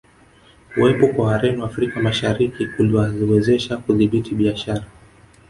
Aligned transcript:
Kuwepo 0.69 1.05
kwa 1.13 1.25
Wareno 1.27 1.65
Afrika 1.69 1.99
Mashariki 1.99 2.67
kuliwawezesha 2.67 3.77
kudhibiti 3.83 4.35
biashara 4.39 4.85